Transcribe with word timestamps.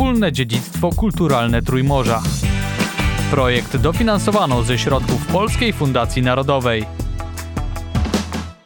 wspólne 0.00 0.32
dziedzictwo 0.32 0.90
kulturalne 0.92 1.62
Trójmorza. 1.62 2.22
Projekt 3.30 3.76
dofinansowano 3.76 4.62
ze 4.62 4.78
środków 4.78 5.26
Polskiej 5.26 5.72
Fundacji 5.72 6.22
Narodowej. 6.22 6.86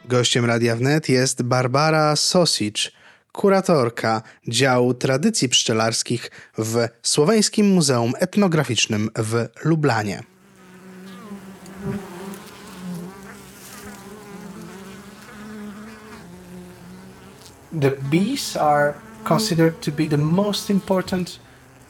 Gościem 0.05 0.45
Radia 0.45 0.77
Wnet 0.77 1.09
jest 1.09 1.43
Barbara 1.43 2.17
Sosic, 2.17 2.91
kuratorka 3.33 4.23
działu 4.49 4.95
tradycji 4.95 5.49
pszczelarskich 5.49 6.31
w 6.59 6.89
Słoweńskim 7.03 7.67
Muzeum 7.67 8.13
Etnograficznym 8.19 9.11
w 9.17 9.47
Lublanie. 9.65 10.23
the 17.81 17.91
bees 17.91 18.57
are 18.57 18.95
considered 19.29 19.81
to 19.81 19.91
be 19.93 20.07
the 20.07 20.19
most 20.19 20.71
important 20.71 21.41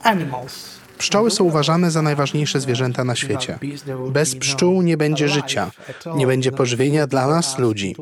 animals. 0.02 0.84
Pszczoły 0.98 1.30
są 1.30 1.44
uważane 1.44 1.90
za 1.90 2.02
najważniejsze 2.02 2.60
zwierzęta 2.60 3.04
na 3.04 3.16
świecie. 3.16 3.58
Bez 4.12 4.36
pszczół 4.36 4.82
nie 4.82 4.96
będzie 4.96 5.28
życia, 5.28 5.70
nie 6.16 6.26
będzie 6.26 6.52
pożywienia 6.52 7.06
dla 7.06 7.26
nas, 7.26 7.58
ludzi. 7.58 7.96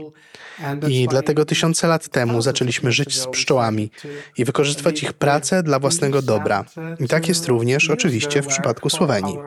I 0.89 1.07
dlatego 1.11 1.45
tysiące 1.45 1.89
lat 1.89 2.09
temu 2.09 2.43
zaczęliśmy 2.43 2.93
żyć 2.93 3.21
z 3.21 3.27
pszczołami 3.27 3.91
i 4.39 4.45
wykorzystywać 4.45 5.03
ich 5.03 5.13
pracę 5.13 5.63
dla 5.63 5.79
własnego 5.79 6.23
dobra. 6.23 6.65
I 7.01 7.09
tak 7.09 7.29
jest 7.29 7.47
również 7.47 7.91
oczywiście 7.91 8.43
w 8.43 8.47
przypadku 8.47 8.91
Słowenii. 8.91 9.39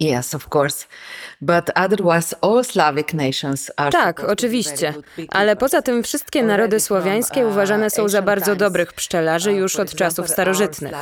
Yes, 0.00 0.34
of 0.34 0.48
course. 0.54 0.86
But 1.40 1.70
otherwise 1.74 2.34
all 2.40 2.64
Slavic 2.64 3.14
nations 3.14 3.70
are 3.76 3.92
Tak, 3.92 4.24
oczywiście. 4.24 4.94
Ale 5.28 5.56
poza 5.56 5.82
tym 5.82 6.02
wszystkie 6.02 6.42
narody 6.42 6.80
słowiańskie 6.80 7.46
uważane 7.46 7.90
są 7.90 8.08
za 8.08 8.22
bardzo 8.22 8.56
dobrych 8.56 8.92
pszczelarzy 8.92 9.52
Uh, 9.52 9.58
już 9.58 9.76
od 9.76 9.94
czasów 9.94 10.28
starożytnych. 10.28 10.92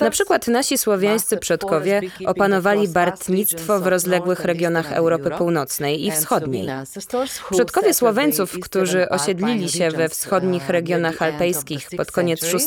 Na 0.00 0.10
przykład 0.10 0.48
nasi 0.48 0.78
słowiańscy 0.78 1.36
przodkowie 1.36 2.00
opanowali 2.26 2.88
bartnictwo 2.88 3.80
w 3.80 3.86
rozległych 3.86 4.40
regionach 4.40 4.92
Europy 4.92 5.30
Północnej 5.38 6.06
i 6.06 6.10
Wschodniej. 6.10 6.68
Przodkowie 7.50 7.94
Słoweńców, 7.94 8.60
którzy 8.62 9.08
osiedlili 9.08 9.68
się 9.68 9.90
we 9.90 10.08
wschodnich 10.08 10.68
regionach 10.68 11.22
alpejskich 11.22 11.88
pod 11.96 12.12
koniec 12.12 12.44
VI 12.44 12.58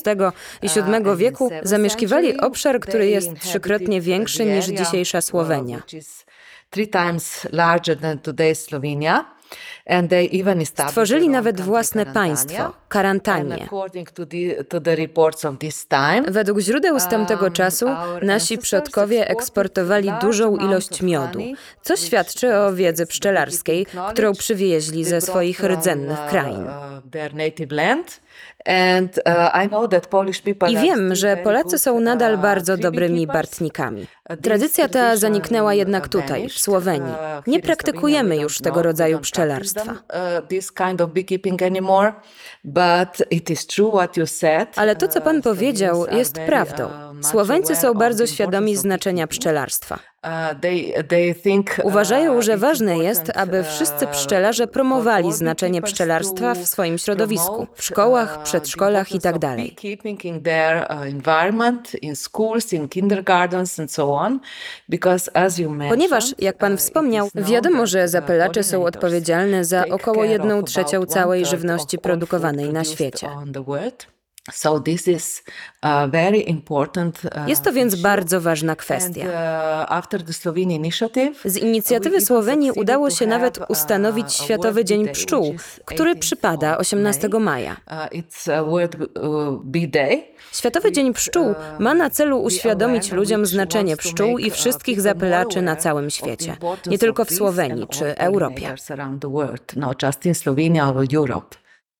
i 0.61 0.69
VII 0.69 1.15
wieku, 1.17 1.49
zamieszkiwali 1.63 2.37
obszar, 2.37 2.79
który 2.79 3.07
jest 3.07 3.29
trzykrotnie 3.39 4.01
większy 4.01 4.45
niż 4.45 4.65
dzisiejsza 4.65 5.21
Słowenia. 5.21 5.46
Slovenia. 5.47 5.81
Stworzyli 10.87 11.29
nawet 11.29 11.61
własne 11.61 12.05
państwo, 12.05 12.73
time, 13.23 13.57
Według 16.27 16.59
źródeł 16.59 16.99
z 16.99 17.07
tamtego 17.07 17.51
czasu 17.51 17.85
nasi 18.21 18.57
przodkowie 18.57 19.29
eksportowali 19.29 20.11
dużą 20.21 20.57
ilość 20.57 21.01
miodu, 21.01 21.39
co 21.81 21.95
świadczy 21.95 22.55
o 22.57 22.73
wiedzy 22.73 23.05
pszczelarskiej, 23.05 23.85
którą 24.11 24.33
przywieźli 24.33 25.05
ze 25.05 25.21
swoich 25.21 25.63
rdzennych 25.63 26.19
krain. 26.29 26.67
I 30.69 30.77
wiem, 30.77 31.15
że 31.15 31.37
Polacy 31.37 31.77
są 31.77 31.99
nadal 31.99 32.37
bardzo 32.37 32.77
dobrymi 32.77 33.27
bartnikami. 33.27 34.07
Tradycja 34.41 34.89
ta 34.89 35.17
zaniknęła 35.17 35.73
jednak 35.73 36.07
tutaj, 36.07 36.49
w 36.49 36.59
Słowenii. 36.59 37.13
Nie 37.47 37.59
praktykujemy 37.59 38.37
już 38.37 38.59
tego 38.59 38.83
rodzaju 38.83 39.19
pszczelarstwa. 39.19 39.93
Ale 44.75 44.95
to, 44.95 45.07
co 45.07 45.21
pan 45.21 45.41
powiedział, 45.41 46.05
jest 46.11 46.35
prawdą. 46.39 46.89
Słoweńcy 47.21 47.75
są 47.75 47.93
bardzo 47.93 48.27
świadomi 48.27 48.75
znaczenia 48.75 49.27
pszczelarstwa. 49.27 49.99
Uważają, 51.83 52.41
że 52.41 52.57
ważne 52.57 52.97
jest, 52.97 53.31
aby 53.35 53.63
wszyscy 53.63 54.07
pszczelarze 54.07 54.67
promowali 54.67 55.33
znaczenie 55.33 55.81
pszczelarstwa 55.81 56.53
w 56.53 56.67
swoim 56.67 56.97
środowisku, 56.97 57.67
w 57.73 57.83
szkołach, 57.83 58.43
przedszkolach 58.43 59.11
itd. 59.11 59.55
Ponieważ, 65.89 66.35
jak 66.39 66.57
pan 66.57 66.77
wspomniał, 66.77 67.29
wiadomo, 67.35 67.87
że 67.87 68.07
zapylacze 68.07 68.63
są 68.63 68.83
odpowiedzialne 68.85 69.65
za 69.65 69.85
około 69.91 70.23
jedną 70.23 70.63
trzecią 70.63 71.05
całej 71.05 71.45
żywności 71.45 71.97
produkowanej 71.97 72.73
na 72.73 72.83
świecie. 72.83 73.27
So 74.51 74.79
this 74.79 75.07
is 75.07 75.43
a 75.81 76.07
very 76.07 76.37
important, 76.37 77.21
uh, 77.25 77.47
Jest 77.49 77.63
to 77.63 77.73
więc 77.73 77.93
issue. 77.93 78.03
bardzo 78.03 78.41
ważna 78.41 78.71
And, 78.71 78.79
kwestia. 78.79 79.21
uh, 79.25 79.91
after 79.91 80.23
the 80.23 80.33
Slovene 80.33 80.73
initiative, 80.73 81.41
Z 81.45 81.57
inicjatywy 81.57 82.21
Słowenii 82.21 82.71
udało 82.71 83.09
się 83.09 83.27
nawet 83.27 83.59
ustanowić 83.69 84.33
Światowy 84.33 84.85
Dzień 84.85 85.09
Pszczół, 85.09 85.55
który 85.85 86.15
przypada 86.15 86.77
18 86.77 87.29
maja. 87.39 87.71
uh, 87.87 87.93
it's 88.19 88.53
a 88.53 88.63
World 88.63 88.95
uh, 88.95 89.63
Bee 89.63 89.87
Day. 89.87 90.23
Światowy 90.53 90.91
Dzień 90.91 91.13
Pszczół 91.13 91.55
ma 91.79 91.93
na 91.93 92.09
celu 92.09 92.41
uświadomić 92.43 93.11
ludziom 93.11 93.45
znaczenie 93.45 93.97
pszczół 93.97 94.37
i 94.37 94.51
wszystkich 94.51 95.01
zapylaczy 95.01 95.61
na 95.61 95.75
całym 95.75 96.09
świecie, 96.09 96.57
nie 96.87 96.97
tylko 96.97 97.25
w 97.25 97.31
Słowenii 97.31 97.87
czy 97.87 98.17
Europie. 98.17 98.75
Not 99.75 100.03
just 100.03 100.25
in 100.25 100.35
Slovenia 100.35 100.89
or 100.89 101.05
Europe. 101.15 101.55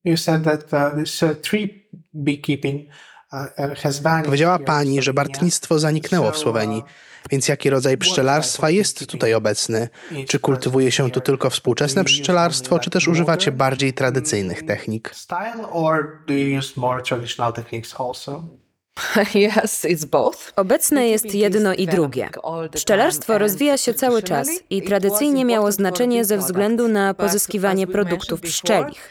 You 0.06 0.18
said 0.18 0.44
that 0.44 0.74
uh, 0.74 1.00
this 1.03 1.24
uh, 1.24 1.29
tree 1.41 1.90
beekeeping 2.17 2.89
uh, 3.33 3.39
uh, 3.57 3.79
has 3.79 4.00
vanished. 4.00 4.25
Powiedziała 4.25 4.59
pani, 4.59 5.01
że 5.01 5.13
bartnictwo 5.13 5.79
zaniknęło 5.79 6.31
w 6.31 6.38
Słowenii. 6.38 6.83
Więc 7.31 7.47
jaki 7.47 7.69
rodzaj 7.69 7.97
pszczelarstwa 7.97 8.69
jest 8.69 9.07
tutaj 9.07 9.33
obecny? 9.33 9.89
Czy 10.28 10.39
kultywuje 10.39 10.91
się 10.91 11.11
tu 11.11 11.22
tylko 11.22 11.50
współczesne 11.50 12.03
pszczelarstwo, 12.03 12.79
czy 12.79 12.89
też 12.89 13.07
używacie 13.07 13.51
bardziej 13.51 13.94
tradycyjnych 13.94 14.66
technik? 14.66 15.11
It's 19.94 20.05
both. 20.05 20.53
Obecne 20.55 21.07
jest 21.07 21.35
jedno 21.35 21.73
i 21.73 21.88
drugie. 21.88 22.29
Pszczelarstwo 22.73 23.38
rozwija 23.38 23.78
się 23.78 23.94
cały 23.94 24.23
czas 24.23 24.49
i 24.69 24.81
tradycyjnie 24.81 25.45
miało 25.45 25.72
znaczenie 25.72 26.25
ze 26.25 26.38
względu 26.38 26.88
na 26.88 27.13
pozyskiwanie 27.13 27.88
produktów 27.88 28.41
pszczelich. 28.41 29.09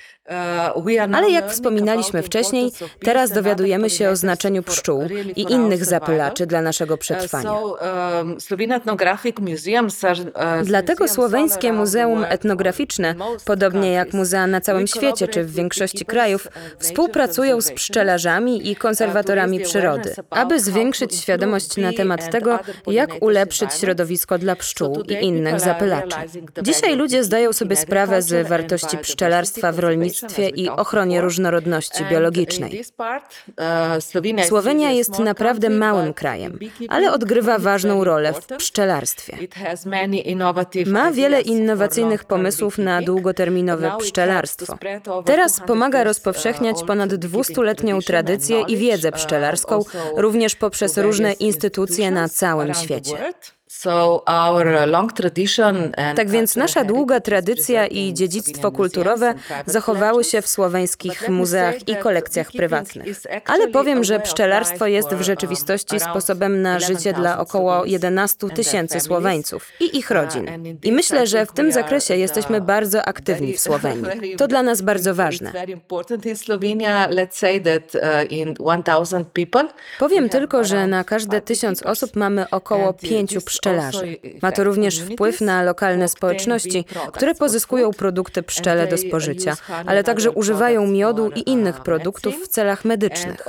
Ale 1.14 1.30
jak 1.30 1.50
wspominaliśmy 1.50 2.22
wcześniej, 2.22 2.72
teraz 3.00 3.30
dowiadujemy 3.30 3.90
się 3.90 4.10
o 4.10 4.16
znaczeniu 4.16 4.62
pszczół 4.62 5.02
i 5.36 5.52
innych 5.52 5.84
zapylaczy 5.84 6.46
dla 6.46 6.62
naszego 6.62 6.98
przetrwania. 6.98 7.50
Dlatego 10.64 11.08
Słoweńskie 11.08 11.72
Muzeum 11.72 12.24
Etnograficzne, 12.24 13.14
podobnie 13.44 13.92
jak 13.92 14.12
muzea 14.12 14.46
na 14.46 14.60
całym 14.60 14.86
świecie 14.86 15.28
czy 15.28 15.44
w 15.44 15.52
większości 15.54 16.04
krajów, 16.04 16.48
współpracują 16.78 17.60
z 17.60 17.72
pszczelarzami 17.72 18.70
i 18.70 18.76
konserwatorami 18.76 19.60
przyrody, 19.60 20.14
aby 20.30 20.60
zwiększyć 20.60 21.14
świadomość 21.14 21.76
na 21.76 21.92
temat 21.92 22.30
tego, 22.30 22.58
jak 22.86 23.10
ulepszyć 23.20 23.74
środowisko 23.74 24.38
dla 24.38 24.56
pszczół 24.56 25.02
i 25.08 25.24
innych 25.24 25.60
zapylaczy. 25.60 26.16
Dzisiaj 26.62 26.96
ludzie 26.96 27.24
zdają 27.24 27.52
sobie 27.52 27.76
sprawę 27.76 28.22
z 28.22 28.48
wartości 28.48 28.98
pszczelarstwa 28.98 29.72
w 29.72 29.78
rolnictwie 29.78 30.15
i 30.54 30.68
ochronie 30.68 31.20
różnorodności 31.20 32.04
biologicznej. 32.10 32.84
Słowenia 34.48 34.90
jest 34.90 35.18
naprawdę 35.18 35.70
małym 35.70 36.14
krajem, 36.14 36.58
ale 36.88 37.12
odgrywa 37.12 37.58
ważną 37.58 38.04
rolę 38.04 38.32
w 38.32 38.46
pszczelarstwie. 38.46 39.38
Ma 40.86 41.12
wiele 41.12 41.40
innowacyjnych 41.40 42.24
pomysłów 42.24 42.78
na 42.78 43.02
długoterminowe 43.02 43.92
pszczelarstwo. 43.98 44.78
Teraz 45.24 45.60
pomaga 45.66 46.04
rozpowszechniać 46.04 46.76
ponad 46.86 47.10
200-letnią 47.10 48.04
tradycję 48.06 48.60
i 48.68 48.76
wiedzę 48.76 49.12
pszczelarską, 49.12 49.80
również 50.16 50.54
poprzez 50.54 50.98
różne 50.98 51.32
instytucje 51.32 52.10
na 52.10 52.28
całym 52.28 52.74
świecie. 52.74 53.32
Tak 56.16 56.30
więc 56.30 56.56
nasza 56.56 56.84
długa 56.84 57.20
tradycja 57.20 57.86
i 57.86 58.14
dziedzictwo 58.14 58.72
kulturowe 58.72 59.34
zachowały 59.66 60.24
się 60.24 60.42
w 60.42 60.48
słoweńskich 60.48 61.28
muzeach 61.28 61.88
i 61.88 61.96
kolekcjach 61.96 62.52
prywatnych. 62.52 63.06
Ale 63.46 63.68
powiem, 63.68 64.04
że 64.04 64.20
pszczelarstwo 64.20 64.86
jest 64.86 65.14
w 65.14 65.22
rzeczywistości 65.22 66.00
sposobem 66.00 66.62
na 66.62 66.80
życie 66.80 67.12
dla 67.12 67.38
około 67.38 67.84
11 67.84 68.48
tysięcy 68.48 69.00
Słoweńców 69.00 69.68
i 69.80 69.98
ich 69.98 70.10
rodzin. 70.10 70.76
I 70.82 70.92
myślę, 70.92 71.26
że 71.26 71.46
w 71.46 71.52
tym 71.52 71.72
zakresie 71.72 72.16
jesteśmy 72.16 72.60
bardzo 72.60 73.04
aktywni 73.04 73.52
w 73.52 73.60
Słowenii. 73.66 74.36
To 74.36 74.48
dla 74.48 74.62
nas 74.62 74.82
bardzo 74.82 75.14
ważne. 75.14 75.52
Powiem 79.98 80.28
tylko, 80.28 80.64
że 80.64 80.86
na 80.86 81.04
każde 81.04 81.40
tysiąc 81.40 81.82
osób 81.82 82.16
mamy 82.16 82.50
około 82.50 82.92
pięciu 82.92 83.40
pszczelarzy. 83.40 83.65
Pszczelarzy. 83.66 84.16
Ma 84.42 84.52
to 84.52 84.64
również 84.64 85.00
wpływ 85.00 85.40
na 85.40 85.62
lokalne 85.62 86.08
społeczności, 86.08 86.84
które 87.12 87.34
pozyskują 87.34 87.90
produkty 87.90 88.42
pszczele 88.42 88.86
do 88.86 88.98
spożycia, 88.98 89.56
ale 89.86 90.04
także 90.04 90.30
używają 90.30 90.86
miodu 90.86 91.30
i 91.34 91.50
innych 91.50 91.82
produktów 91.82 92.34
w 92.44 92.48
celach 92.48 92.84
medycznych. 92.84 93.44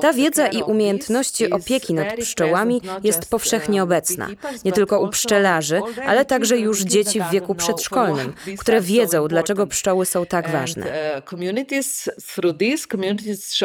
Ta 0.00 0.12
wiedza 0.12 0.46
i 0.46 0.62
umiejętności 0.62 1.50
opieki 1.50 1.94
nad 1.94 2.16
pszczołami 2.16 2.80
jest 3.04 3.30
powszechnie 3.30 3.82
obecna, 3.82 4.28
nie 4.64 4.72
tylko 4.72 5.00
u 5.00 5.08
pszczelarzy, 5.08 5.80
ale 6.06 6.24
także 6.24 6.58
już 6.58 6.82
dzieci 6.82 7.20
w 7.20 7.30
wieku 7.30 7.54
przedszkolnym, 7.54 8.32
które 8.58 8.80
wiedzą, 8.80 9.28
dlaczego 9.28 9.66
pszczoły 9.66 10.06
są 10.06 10.26
tak 10.26 10.50
ważne. 10.50 10.86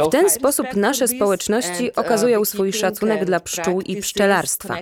W 0.08 0.10
ten 0.12 0.30
sposób 0.30 0.76
nasze 0.76 1.08
społeczności 1.08 1.96
okazują 1.96 2.46
swój 2.46 2.74
szacunek 2.74 3.26
dla 3.26 3.40
pszczół 3.40 3.82
i 3.82 3.93
pszczelarstwa. 3.98 4.78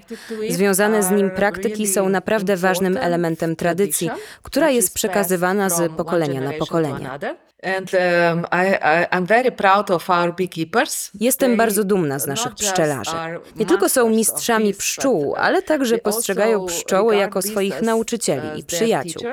Związane 0.50 1.04
z 1.04 1.12
nim 1.12 1.32
praktyki 1.32 1.88
są 1.88 2.10
naprawdę 2.10 2.58
ważnym 2.58 2.98
elementem 2.98 3.56
tradycji, 3.56 4.10
która 4.44 4.70
jest 4.70 4.94
przekazywana 4.94 5.70
z 5.70 5.92
pokolenia 5.92 6.42
na 6.42 6.54
pokolenie. 6.54 7.10
Jestem 11.20 11.58
bardzo 11.58 11.84
dumna 11.84 12.20
z 12.20 12.28
naszych 12.28 12.56
pszczelarzy. 12.56 13.12
Nie 13.56 13.66
tylko 13.66 13.90
są 13.90 14.10
mistrzami 14.10 14.74
pszczół, 14.74 15.36
ale 15.36 15.62
także 15.62 15.98
postrzegają 15.98 16.66
pszczoły 16.66 17.16
jako 17.16 17.42
swoich 17.42 17.82
nauczycieli 17.82 18.60
i 18.60 18.64
przyjaciół. 18.64 19.24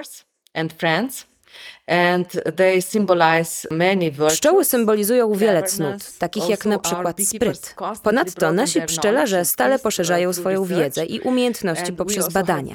Pszczoły 4.28 4.64
symbolizują 4.64 5.32
wiele 5.32 5.62
cnót, 5.62 6.18
takich 6.18 6.48
jak 6.48 6.64
na 6.64 6.78
przykład 6.78 7.16
spryt. 7.22 7.74
Ponadto 8.02 8.52
nasi 8.52 8.82
pszczelarze 8.82 9.44
stale 9.44 9.78
poszerzają 9.78 10.32
swoją 10.32 10.64
wiedzę 10.64 11.04
i 11.04 11.20
umiejętności 11.20 11.92
poprzez 11.92 12.32
badania. 12.32 12.74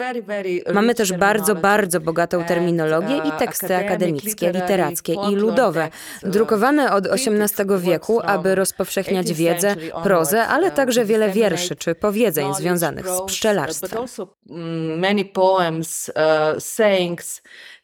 Mamy 0.74 0.96
też 0.96 1.14
bardzo, 1.14 1.56
bardzo 1.56 2.00
bogatą 2.00 2.44
terminologię 2.44 3.18
i 3.18 3.32
teksty 3.40 3.76
akademickie, 3.76 4.52
literackie 4.52 5.14
i 5.32 5.36
ludowe, 5.36 5.90
drukowane 6.24 6.94
od 6.94 7.08
XVIII 7.08 7.80
wieku, 7.80 8.22
aby 8.22 8.56
rozpowszechniać 8.56 9.34
wiedzę, 9.34 9.76
prozę, 10.04 10.48
ale 10.48 10.72
także 10.72 11.06
wiele 11.06 11.30
wierszy 11.30 11.76
czy 11.76 11.96
powiedzeń 11.96 12.54
związanych 12.54 13.08
z 13.08 13.22
pszczelarstwem. 13.22 14.06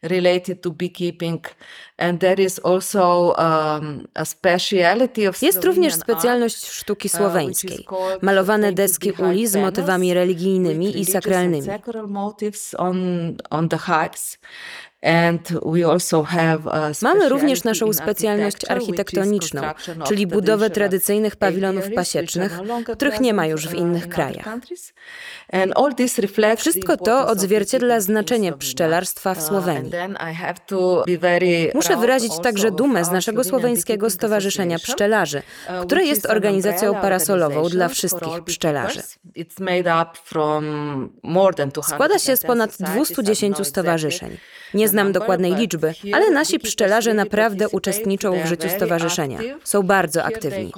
Related 0.02 0.62
to 0.62 0.70
beekeeping, 0.70 1.40
and 1.98 2.20
there 2.20 2.42
is 2.42 2.58
also 2.58 3.34
um, 3.36 4.06
a 4.14 4.24
speciality 4.24 5.28
of 5.28 5.42
Jest 5.42 5.64
również 5.64 5.94
specjalność 5.94 6.66
sztuki 6.70 7.08
uh, 7.08 7.14
słoweńskiej. 7.14 7.86
Malowane 8.22 8.72
deski 8.72 9.12
uli 9.12 9.46
z 9.46 9.56
motywami 9.56 10.14
religijnymi 10.14 11.00
i 11.00 11.04
sakralnymi. 11.04 11.68
on, 12.78 12.96
on 13.50 13.68
the. 13.68 13.78
Mamy 17.02 17.28
również 17.28 17.64
naszą 17.64 17.92
specjalność 17.92 18.70
architektoniczną, 18.70 19.62
czyli 20.06 20.26
budowę 20.26 20.70
tradycyjnych 20.70 21.36
pawilonów 21.36 21.84
pasiecznych, 21.94 22.60
no 22.66 22.94
których 22.94 23.20
nie 23.20 23.34
ma 23.34 23.46
już 23.46 23.68
w 23.68 23.72
uh, 23.72 23.78
innych 23.78 24.08
krajach. 24.08 24.48
Wszystko 26.56 26.96
to 26.96 27.26
odzwierciedla 27.26 28.00
znaczenie 28.00 28.52
pszczelarstwa 28.52 29.34
w 29.34 29.38
Uh, 29.38 29.44
Słowenii. 29.44 29.92
very 31.18 31.70
Muszę 31.74 31.96
wyrazić 31.96 32.32
także 32.42 32.70
dumę 32.70 33.04
z 33.04 33.10
naszego 33.10 33.44
słoweńskiego 33.44 34.10
Stowarzyszenia 34.10 34.78
Pszczelarzy, 34.78 35.42
uh, 35.68 35.86
które 35.86 36.04
jest 36.04 36.26
organizacją 36.26 36.94
parasolową 36.94 37.68
dla 37.68 37.88
wszystkich 37.88 38.44
pszczelarzy. 38.44 39.00
beekeepers. 39.00 39.18
It's 39.36 39.60
made 39.60 40.02
up 40.02 40.18
from 40.24 40.64
more 41.22 41.54
than 41.54 41.68
200 41.70 41.94
Składa 41.94 42.18
się 42.18 42.36
z 42.36 42.42
ponad 42.42 42.70
societies. 42.70 42.94
I 42.94 42.98
don't 42.98 43.04
210 43.04 43.56
know 43.56 43.68
stowarzyszeń. 43.68 44.36
Nie 44.74 44.88
znam 44.88 45.12
dokładnej 45.12 45.54
liczby, 45.54 45.94
ale 46.12 46.30
nasi 46.30 46.58
pszczelarze 46.58 47.14
naprawdę 47.14 47.68
uczestniczą 47.68 48.42
w 48.42 48.46
życiu 48.46 48.68
stowarzyszenia. 48.68 49.38
Są 49.64 49.82
bardzo 49.82 50.24
aktywni. 50.24 50.72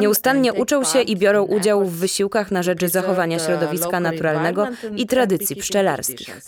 Nieustannie 0.00 0.52
uczą 0.52 0.84
się 0.84 1.02
i 1.02 1.16
biorą 1.16 1.42
udział 1.42 1.84
w 1.84 1.92
wysiłkach 1.92 2.50
na 2.50 2.62
rzecz 2.62 2.84
zachowania 2.84 3.38
środowiska 3.38 4.00
naturalnego 4.00 4.68
i 4.96 5.06
tradycji 5.06 5.56
pszczelarskich. 5.56 6.40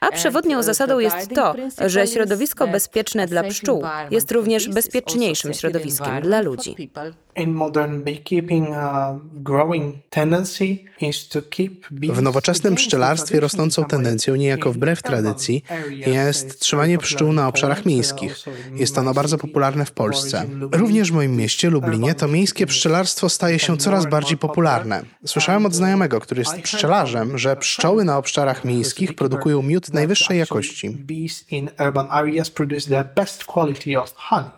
A 0.00 0.12
przewodnią 0.12 0.62
zasadą 0.62 0.98
jest 0.98 1.34
to, 1.34 1.54
że 1.86 2.04
is 2.04 2.12
środowisko 2.12 2.66
bezpieczne 2.66 3.26
dla 3.26 3.42
pszczół 3.42 3.82
jest 4.10 4.32
również 4.32 4.68
bezpieczniejszym 4.68 5.54
środowiskiem 5.54 6.20
dla 6.22 6.40
ludzi. 6.40 6.90
People. 7.34 7.42
In 7.42 7.54
modern 7.54 8.02
beekeeping, 8.02 8.68
uh, 8.68 9.18
growing 9.34 9.94
tendency 10.10 10.84
is 11.00 11.28
to 11.28 11.42
keep 11.42 11.86
bees 11.90 12.16
W 12.16 12.22
nowoczesnym 12.22 12.74
pszczelarstwie 12.74 13.40
rosnącą 13.40 13.84
tendencją, 13.84 14.36
niejako 14.36 14.72
wbrew 14.72 14.98
urban 14.98 15.12
tradycji, 15.12 15.64
areas, 15.68 16.06
jest 16.06 16.60
trzymanie 16.60 16.98
pszczół 16.98 17.32
na 17.32 17.48
obszarach 17.48 17.86
miejskich. 17.86 18.36
Jest 18.74 18.98
ono 18.98 19.14
bardzo 19.14 19.38
popularne 19.38 19.84
w 19.84 19.92
Polsce. 19.92 20.44
Również 20.72 21.10
w 21.10 21.14
moim 21.14 21.36
mieście, 21.36 21.70
Lublinie, 21.70 22.14
to 22.14 22.26
Urban 22.26 22.34
miejskie 22.34 22.66
pszczelarstwo 22.66 23.28
staje 23.28 23.58
się 23.58 23.76
coraz 23.76 24.06
bardziej 24.06 24.38
popularne. 24.38 25.02
Słyszałem 25.26 25.66
od 25.66 25.74
znajomego, 25.74 26.20
który 26.20 26.40
jest 26.40 26.60
pszczelarzem, 26.60 27.38
że 27.38 27.56
pszczoły 27.56 28.04
na 28.04 28.18
obszarach 28.18 28.64
miejskich 28.64 29.14
produkują 29.14 29.62
miód 29.62 29.92
najwyższej 29.92 30.38
jakości. 30.38 30.90
Bees 30.90 31.52
in 31.52 31.70
urban 31.86 32.06
areas 32.10 32.50
produce 32.50 32.88
the 32.90 33.04
best 33.14 33.44
quality 33.44 34.00
of 34.00 34.14
honey. 34.16 34.50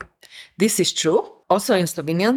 This 0.59 0.81
is 0.81 0.95
true. 0.95 1.42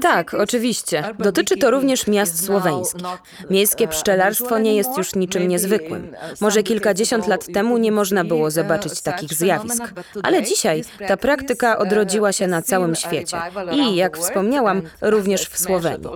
Tak, 0.02 0.34
oczywiście. 0.34 1.04
Dotyczy 1.20 1.58
to 1.58 1.72
również 1.72 2.08
miast 2.08 2.46
słoweńskich. 2.46 3.04
Miejskie 3.50 3.88
pszczelarstwo 3.88 4.60
nie 4.60 4.76
jest 4.76 4.98
już 4.98 5.16
niczym 5.16 5.48
niezwykłym. 5.48 6.16
Może 6.42 6.64
kilkadziesiąt 6.64 7.28
lat 7.28 7.46
temu 7.54 7.78
nie 7.78 7.92
można 7.92 8.24
było 8.24 8.52
zobaczyć 8.52 9.02
takich 9.02 9.34
zjawisk. 9.34 9.84
Ale 10.24 10.44
dzisiaj 10.44 10.84
ta 11.08 11.18
praktyka 11.18 11.76
uh, 11.76 11.82
odrodziła 11.82 12.32
się 12.32 12.48
na 12.48 12.62
całym 12.62 12.96
świecie. 12.96 13.38
I, 13.72 13.96
jak 13.96 14.18
wspomniałam, 14.18 14.82
również 15.02 15.42
w 15.42 15.60
Słowenii. 15.60 16.08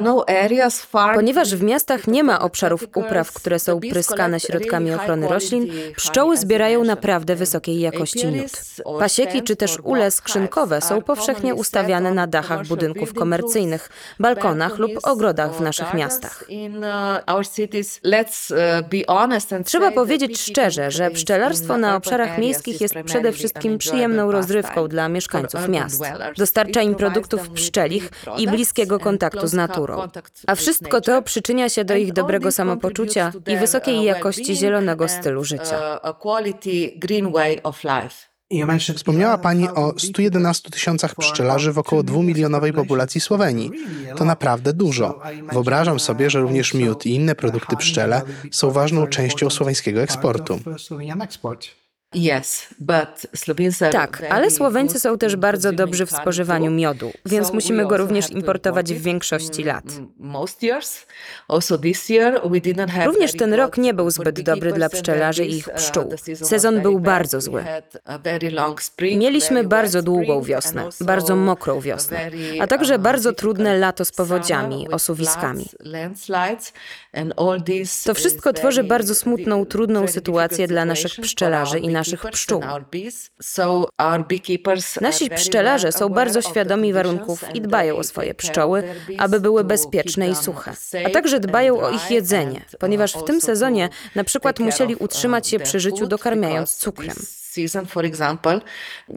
no 0.00 0.24
Ponieważ 1.14 1.54
w 1.54 1.62
miastach 1.62 2.06
nie 2.06 2.24
ma 2.24 2.40
obszarów 2.40 2.84
upraw, 2.94 3.32
które 3.32 3.58
są 3.58 3.80
pryskane 3.80 4.40
środkami 4.40 4.94
ochrony 4.94 5.28
roślin, 5.28 5.72
pszczoły 5.96 6.36
zbierają 6.36 6.84
naprawdę 6.84 7.36
wysokiej 7.36 7.80
jakości 7.80 8.26
miód. 8.26 8.50
Pasieki 8.98 9.42
czy 9.42 9.56
też 9.56 9.78
ule 9.82 10.10
skrzynkowe 10.10 10.80
są 10.80 10.89
powszechnie 11.02 11.54
ustawiane 11.54 12.14
na 12.14 12.26
dachach 12.26 12.66
budynków 12.66 13.14
komercyjnych, 13.14 13.88
balkonach 14.20 14.78
lub 14.78 14.92
ogrodach 15.02 15.54
w 15.54 15.60
naszych 15.60 15.94
miastach. 15.94 16.44
Trzeba 19.64 19.90
powiedzieć 19.90 20.40
szczerze, 20.40 20.90
że 20.90 21.10
pszczelarstwo 21.10 21.78
na 21.78 21.96
obszarach 21.96 22.38
miejskich 22.38 22.80
jest 22.80 22.94
przede 23.04 23.32
wszystkim 23.32 23.78
przyjemną 23.78 24.32
rozrywką 24.32 24.88
dla 24.88 25.08
mieszkańców 25.08 25.68
miast. 25.68 26.02
Dostarcza 26.36 26.82
im 26.82 26.94
produktów 26.94 27.50
pszczelich 27.50 28.10
i 28.38 28.48
bliskiego 28.48 28.98
kontaktu 28.98 29.46
z 29.46 29.52
naturą. 29.52 30.08
A 30.46 30.54
wszystko 30.54 31.00
to 31.00 31.22
przyczynia 31.22 31.68
się 31.68 31.84
do 31.84 31.96
ich 31.96 32.12
dobrego 32.12 32.52
samopoczucia 32.52 33.32
i 33.46 33.56
wysokiej 33.56 34.02
jakości 34.02 34.56
zielonego 34.56 35.08
stylu 35.08 35.44
życia. 35.44 36.00
Wspomniała 38.96 39.38
Pani 39.38 39.68
o 39.68 39.94
111 39.98 40.70
tysiącach 40.70 41.14
pszczelarzy 41.14 41.72
w 41.72 41.78
około 41.78 42.02
2-milionowej 42.02 42.72
populacji 42.72 43.20
Słowenii. 43.20 43.70
To 44.16 44.24
naprawdę 44.24 44.72
dużo. 44.72 45.20
Wyobrażam 45.52 46.00
sobie, 46.00 46.30
że 46.30 46.40
również 46.40 46.74
miód 46.74 47.06
i 47.06 47.14
inne 47.14 47.34
produkty 47.34 47.76
pszczele 47.76 48.22
są 48.50 48.70
ważną 48.70 49.06
częścią 49.06 49.50
słoweńskiego 49.50 50.02
eksportu. 50.02 50.60
Tak, 53.92 54.22
ale 54.30 54.50
Słoweńcy 54.50 55.00
są 55.00 55.18
też 55.18 55.36
bardzo 55.36 55.72
dobrzy 55.72 56.06
w 56.06 56.10
spożywaniu 56.10 56.70
miodu, 56.70 57.12
więc 57.26 57.52
musimy 57.52 57.86
go 57.86 57.96
również 57.96 58.30
importować 58.30 58.94
w 58.94 59.02
większości 59.02 59.64
lat. 59.64 59.84
Również 63.06 63.32
ten 63.32 63.54
rok 63.54 63.76
nie 63.78 63.94
był 63.94 64.10
zbyt 64.10 64.40
dobry 64.40 64.72
dla 64.72 64.88
pszczelarzy 64.88 65.44
i 65.44 65.56
ich 65.56 65.68
pszczół. 65.68 66.14
Sezon 66.34 66.80
był 66.80 67.00
bardzo 67.00 67.40
zły. 67.40 67.64
Mieliśmy 69.00 69.64
bardzo 69.64 70.02
długą 70.02 70.42
wiosnę, 70.42 70.88
bardzo 71.00 71.36
mokrą 71.36 71.80
wiosnę, 71.80 72.30
a 72.60 72.66
także 72.66 72.98
bardzo 72.98 73.32
trudne 73.32 73.78
lato 73.78 74.04
z 74.04 74.12
powodziami, 74.12 74.88
osuwiskami. 74.88 75.66
To 78.04 78.14
wszystko 78.14 78.52
tworzy 78.52 78.84
bardzo 78.84 79.14
smutną, 79.14 79.66
trudną 79.66 80.08
sytuację 80.08 80.68
dla 80.68 80.84
naszych 80.84 81.12
pszczelarzy 81.20 81.78
i 81.78 81.88
naszych 82.00 82.22
pszczół. 82.30 82.62
Nasi 85.00 85.30
pszczelarze 85.30 85.92
są 85.92 86.08
bardzo 86.08 86.42
świadomi 86.42 86.92
warunków 86.92 87.54
i 87.54 87.60
dbają 87.60 87.96
o 87.96 88.04
swoje 88.04 88.34
pszczoły, 88.34 88.78
aby 89.18 89.40
były 89.40 89.64
bezpieczne 89.64 90.28
i 90.28 90.34
suche. 90.34 90.72
A 91.06 91.10
także 91.10 91.40
dbają 91.40 91.80
o 91.80 91.90
ich 91.90 92.10
jedzenie, 92.10 92.60
ponieważ 92.78 93.12
w 93.14 93.24
tym 93.24 93.40
sezonie 93.40 93.88
na 94.14 94.24
przykład 94.24 94.60
musieli 94.60 94.96
utrzymać 94.96 95.48
się 95.48 95.58
przy 95.60 95.80
życiu 95.80 96.06
dokarmiając 96.06 96.74
cukrem. 96.74 97.16
season, 97.50 97.86
for 97.86 98.04
example, 98.04 98.60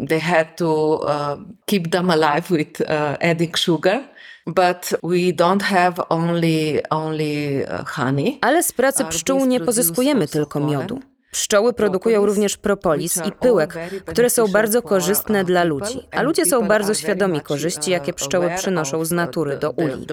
they 0.10 0.20
had 0.20 0.58
to 0.58 1.00
uh, 1.06 1.38
keep 1.66 1.92
them 1.92 2.10
alive 2.10 2.50
with 2.50 2.82
uh, 2.82 3.16
adding 3.22 3.58
sugar 3.58 4.04
But 4.46 4.94
we 5.04 5.32
don't 5.32 5.62
have 5.62 5.94
only 6.10 6.82
only 6.90 7.66
uh, 7.66 7.86
honey. 7.86 8.40
Ale 8.42 8.63
z 8.63 8.72
pracy 8.72 9.06
pszczół 9.06 9.46
nie 9.46 9.60
pozyskujemy 9.60 10.28
tylko 10.28 10.60
miodu. 10.60 11.00
Pszczoły 11.34 11.74
produkują 11.74 12.25
również 12.25 12.58
propolis 12.58 13.18
i 13.18 13.32
pyłek, 13.32 13.75
które 14.06 14.30
są 14.30 14.48
bardzo 14.48 14.82
korzystne 14.82 15.44
dla 15.44 15.63
ludzi, 15.63 16.08
a 16.12 16.22
ludzie 16.22 16.46
są 16.46 16.68
bardzo 16.68 16.94
świadomi 16.94 17.42
korzyści, 17.42 17.92
jakie 17.92 18.13
pszczoły 18.13 18.52
przynoszą 18.58 19.06
z 19.06 19.12
natury 19.12 19.58
do 19.58 19.72
uli. 19.72 20.08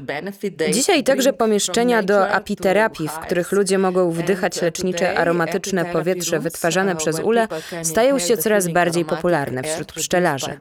Dzisiaj 0.73 1.05
także 1.05 1.33
pomieszczenia 1.33 2.03
do 2.03 2.29
apiterapii, 2.29 3.09
w 3.09 3.19
których 3.19 3.53
ludzie 3.53 3.79
mogą 3.79 4.11
wdychać 4.11 4.63
lecznicze, 4.63 5.19
aromatyczne 5.19 5.85
powietrze 5.85 6.39
wytwarzane 6.41 6.97
przez 6.97 7.21
ule, 7.21 7.49
stają 7.83 8.19
się 8.19 8.37
coraz 8.37 8.69
bardziej 8.69 9.05
popularne 9.05 9.63
wśród 9.63 9.93
pszczelarzy. 9.93 10.57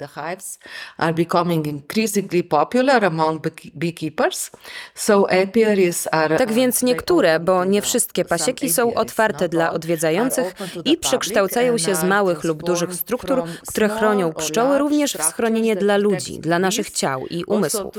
Are 0.97 1.13
becoming 1.13 1.67
increasingly 1.67 2.43
popular 2.43 3.05
among 3.05 3.41
bee- 3.41 3.71
beekeepers. 3.73 4.51
So 4.95 5.27
apiaries 5.43 6.07
are 6.11 6.37
Tak 6.37 6.53
więc 6.53 6.83
niektóre, 6.83 7.39
bo 7.39 7.65
nie 7.65 7.81
wszystkie 7.81 8.25
pasieki 8.25 8.69
są 8.69 8.93
otwarte 8.93 9.49
dla 9.49 9.71
odwiedzających 9.71 10.48
i 10.85 10.97
przekształcają 10.97 11.77
się 11.77 11.95
z 11.95 12.03
małych 12.03 12.43
lub 12.43 12.63
dużych 12.63 12.93
struktur, 12.93 13.43
które 13.67 13.89
chronią 13.89 14.33
pszczoły 14.33 14.77
również 14.77 15.13
w 15.13 15.23
schronienie 15.23 15.75
dla 15.75 15.97
ludzi, 15.97 16.39
dla 16.39 16.59
naszych 16.59 16.91
ciał 16.91 17.27
i 17.27 17.43
umysłów. 17.45 17.93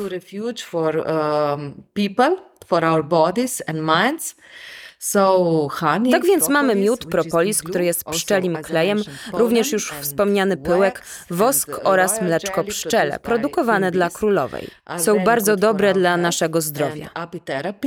Tak 6.11 6.25
więc 6.25 6.49
mamy 6.49 6.75
miód, 6.75 7.07
propolis, 7.07 7.63
który 7.63 7.85
jest 7.85 8.05
pszczelim 8.05 8.57
klejem, 8.57 9.03
również 9.33 9.73
już 9.73 9.93
wspomniany 9.93 10.57
pyłek, 10.57 11.03
wosk 11.31 11.81
oraz 11.85 12.23
mleczko 12.23 12.65
pszczele, 12.65 13.19
produkowane 13.19 13.91
dla 13.91 14.11
królowej. 14.11 14.69
Są 14.99 15.25
bardzo 15.25 15.57
dobre 15.57 15.93
dla 15.93 16.17
naszego 16.17 16.61
zdrowia. 16.61 17.11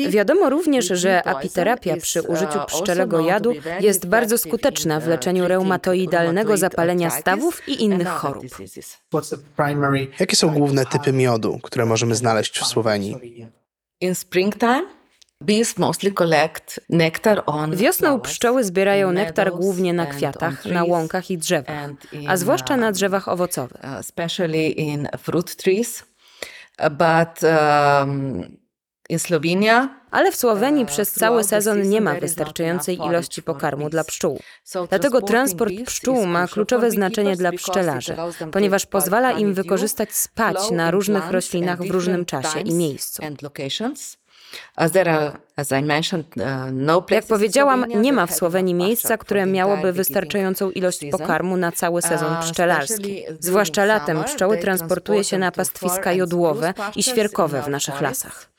Wiadomo 0.10 0.50
również, 0.50 0.86
że 0.86 1.28
apiterapia 1.28 1.98
przy 1.98 2.22
uh, 2.22 2.30
użyciu 2.30 2.60
pszczelego 2.68 3.20
jadu 3.20 3.54
jest 3.80 4.06
bardzo 4.06 4.38
skuteczna 4.38 5.00
w 5.00 5.08
leczeniu 5.08 5.48
reumatoidalnego 5.48 6.58
zapalenia 6.58 7.10
stawów 7.10 7.68
i 7.68 7.84
innych 7.84 8.08
chorób. 8.08 8.46
Jakie 10.20 10.36
są 10.36 10.50
główne 10.50 10.86
typy 10.86 11.14
miodu, 11.14 11.60
które 11.64 11.86
możemy 11.86 12.16
znaleźć 12.16 12.60
w 12.60 12.66
Słowenii? 12.66 13.16
In 14.02 14.16
springtime, 14.16 15.03
Wiosną 17.76 18.20
pszczoły 18.20 18.64
zbierają 18.64 19.12
nektar 19.12 19.52
głównie 19.52 19.94
na 19.94 20.06
kwiatach, 20.06 20.66
na 20.66 20.84
łąkach 20.84 21.32
i 21.32 21.38
drzewach, 21.38 21.90
a 22.28 22.38
zwłaszcza 22.38 22.78
na 22.78 22.88
uh, 22.88 22.94
drzewach 22.94 23.28
owocowych. 23.28 23.82
uh. 23.84 24.02
Uh, 26.80 26.90
um, 28.00 28.58
Ale 30.12 30.32
w 30.32 30.36
Słowenii 30.36 30.84
uh, 30.84 30.90
przez 30.90 31.12
cały 31.12 31.44
sezon 31.44 31.90
nie 31.90 32.02
ma 32.02 32.14
wystarczającej 32.14 32.98
ilości 32.98 33.44
pokarmu 33.44 33.90
dla 33.90 34.04
pszczół. 34.04 34.40
Dlatego 34.90 35.22
transport 35.22 35.74
pszczół 35.86 36.26
ma 36.26 36.48
kluczowe 36.48 36.92
znaczenie 36.92 37.36
dla 37.36 37.52
pszczelarzy, 37.52 38.16
ponieważ 38.52 38.86
pozwala 38.86 39.32
im 39.32 39.54
wykorzystać 39.54 40.14
spać 40.14 40.72
na 40.72 40.92
różnych 40.92 41.32
roślinach 41.32 41.84
w 41.84 41.92
różnym 41.92 42.26
czasie 42.26 42.60
i 42.60 42.74
miejscu. 42.74 43.24
Uh, 46.38 46.44
no 46.72 47.06
Jak 47.10 47.26
powiedziałam, 47.26 47.86
nie 47.86 48.14
ma 48.14 48.26
w 48.26 48.34
Słowenii 48.34 48.74
miejsca, 48.74 49.18
które 49.18 49.46
miałoby 49.46 49.94
wystarczającą 49.94 50.72
ilość 50.72 51.00
pokarmu 51.12 51.58
na 51.58 51.72
cały 51.72 52.02
sezon 52.02 52.38
pszczelarski. 52.42 53.24
Zwłaszcza 53.40 53.86
latem 53.86 54.24
pszczoły 54.24 54.58
transportuje 54.58 55.24
się 55.24 55.38
na 55.38 55.52
pastwiska 55.52 56.14
jodłowe 56.14 56.74
i 56.96 57.04
świerkowe 57.04 57.62
w 57.62 57.68
naszych 57.68 58.02
lasach. 58.02 58.53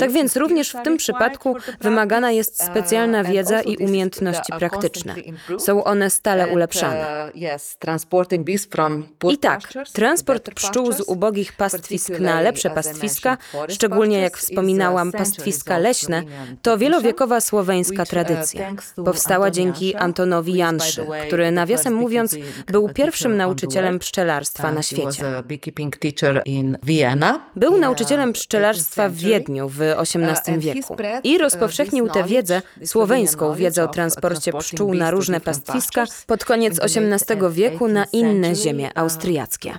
Tak 0.00 0.12
więc 0.12 0.36
również 0.36 0.70
w 0.70 0.82
tym 0.82 0.96
przypadku 0.96 1.56
wymagana 1.80 2.30
jest 2.30 2.60
uh, 2.60 2.66
specjalna 2.66 3.24
wiedza 3.24 3.62
i 3.62 3.76
umiejętności 3.76 4.52
are 4.52 4.58
praktyczne. 4.58 5.14
Są 5.58 5.84
one 5.84 6.10
stale 6.10 6.48
ulepszane. 6.48 7.30
uh, 9.24 9.32
I 9.32 9.38
tak, 9.38 9.60
transport 9.92 10.54
pszczół 10.54 10.92
z 10.92 11.00
ubogich 11.00 11.52
pastwisk 11.52 12.18
na 12.18 12.40
lepsze 12.40 12.70
pastwiska, 12.70 13.36
szczególnie 13.68 14.18
jak 14.18 14.32
uh, 14.32 14.38
wspominałam, 14.38 15.12
pastwiska 15.12 15.78
leśne, 15.78 16.22
to 16.62 16.78
wielowiekowa 16.78 17.40
słoweńska 17.40 18.02
uh, 18.02 18.08
tradycja. 18.08 18.74
Powstała 19.04 19.50
dzięki 19.50 19.96
Antonowi 19.96 20.54
Janszy, 20.54 21.06
który 21.26 21.50
nawiasem 21.50 21.94
mówiąc 21.94 22.36
był 22.66 22.88
pierwszym 22.88 23.36
nauczycielem 23.36 23.98
pszczelarstwa 23.98 24.68
Uh, 24.68 24.74
na 24.74 24.82
świecie. 24.82 25.38
a 27.69 27.69
Był 27.70 27.78
nauczycielem 27.78 28.28
uh, 28.28 28.34
pszczelarstwa 28.34 29.08
w 29.08 29.12
18th 29.12 29.24
Wiedniu 29.24 29.68
w 29.68 29.80
XVIII 29.80 30.58
wieku 30.58 30.96
i 31.24 31.34
uh, 31.34 31.40
rozpowszechnił 31.40 32.08
tę 32.08 32.24
wiedzę, 32.24 32.62
słoweńską 32.84 33.54
wiedzę 33.54 33.84
o 33.84 33.88
transporcie 33.88 34.52
pszczół 34.52 34.94
na 34.94 35.10
różne 35.10 35.40
pastwiska 35.40 36.04
pod 36.26 36.44
koniec 36.44 36.80
XVIII 36.82 37.40
wieku 37.50 37.88
na 37.88 38.04
18th 38.04 38.08
inne 38.12 38.54
ziemie 38.54 38.86
uh, 38.86 38.92
austriackie. 38.94 39.78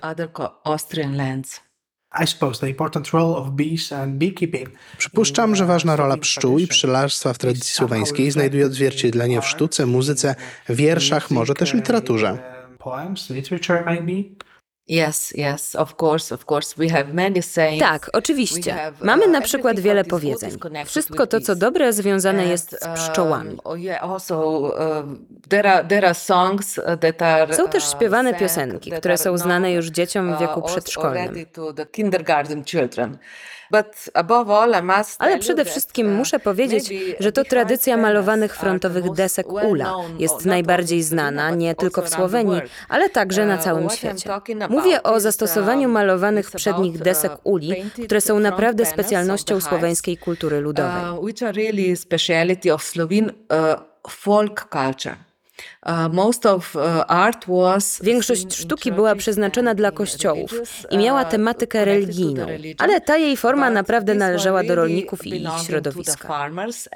Przypuszczam, 4.98 5.56
że 5.56 5.66
ważna 5.66 5.96
rola 5.96 6.18
pszczół 6.18 6.60
i 6.60 6.68
pszczelarstwa 6.68 7.34
w 7.34 7.38
tradycji 7.38 7.74
słoweńskiej 7.74 8.32
znajduje 8.32 8.66
odzwierciedlenie 8.66 9.42
w 9.42 9.46
sztuce, 9.46 9.86
muzyce, 9.86 10.36
wierszach, 10.70 11.32
może 11.32 11.54
też 11.54 11.74
literaturze. 11.74 12.38
Yes, 14.88 15.34
yes, 15.38 15.76
of 15.76 15.96
course, 16.02 16.36
of 16.36 16.46
course. 16.52 16.76
We 16.78 16.90
have 16.90 17.14
many 17.14 17.42
sayings. 17.42 17.84
Tak, 17.84 18.10
oczywiście. 18.14 18.76
uh, 19.00 19.06
Mamy 19.06 19.28
na 19.28 19.42
przykład 19.42 19.80
wiele 19.80 20.04
powiedzeń. 20.04 20.52
Wszystko 20.86 21.28
to, 21.28 21.42
co 21.42 21.56
dobre, 21.56 21.94
związane 21.94 22.46
jest 22.46 22.72
z 22.82 22.88
pszczołami. 23.00 23.58
Są 27.52 27.68
też 27.68 27.84
uh, 27.84 27.92
śpiewane 27.92 28.34
piosenki, 28.34 28.92
które 28.92 29.18
są 29.18 29.38
znane 29.38 29.72
już 29.72 29.88
dzieciom 29.88 30.30
w 30.30 30.34
uh, 30.34 30.40
wieku 30.40 30.62
przedszkolnym. 30.62 31.46
Ale 35.20 35.40
przede 35.40 35.66
wszystkim 35.66 36.16
muszę 36.16 36.40
powiedzieć, 36.40 36.94
że 37.20 37.32
to 37.32 37.44
tradycja 37.44 37.98
malowanych 37.98 38.56
frontowych 38.56 39.12
desek 39.12 39.52
ula 39.52 39.94
jest 40.20 40.46
najbardziej 40.46 41.04
znana 41.04 41.50
nie 41.52 41.76
tylko 41.76 42.02
w 42.02 42.10
Słowenii, 42.10 42.62
ale 42.90 43.10
także 43.10 43.46
na 43.46 43.58
całym 43.58 43.90
świecie. 43.90 44.30
Mówię 44.72 45.04
o 45.04 45.20
zastosowaniu 45.20 45.90
malowanych 45.90 46.52
przednich 46.52 46.98
desek 46.98 47.32
uli, 47.44 47.76
które 48.06 48.22
są 48.22 48.40
naprawdę 48.40 48.86
specjalnością 48.86 49.62
słoweńskiej 49.62 50.18
kultury 50.18 50.62
ludowej. 50.62 51.04
Folk 54.10 54.68
culture. 54.72 55.16
Most 56.12 56.46
of 56.46 56.76
uh, 56.76 56.82
art 57.08 57.46
was 57.48 58.00
Większość 58.04 58.56
sztuki 58.56 58.92
była 58.92 59.16
przeznaczona 59.16 59.76
dla 59.76 59.92
kościołów 59.92 60.52
i 60.92 60.98
miała 60.98 61.22
uh, 61.22 61.30
tematykę 61.30 61.86
religijną, 61.86 62.46
ale 62.78 63.02
ta 63.02 63.18
jej 63.18 63.38
forma 63.38 63.70
naprawdę 63.70 64.16
należała 64.16 64.64
do 64.64 64.76
rolników 64.76 65.26
i 65.28 65.44
ich 65.44 65.50
środowiska. 65.66 66.28
panels 66.28 66.90